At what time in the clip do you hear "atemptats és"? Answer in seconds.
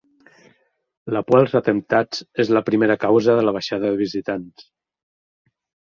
1.59-2.51